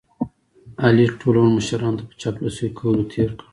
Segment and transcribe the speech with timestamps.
[0.85, 3.45] علي ټول عمر مشرانو ته په چاپلوسۍ کولو تېر کړ.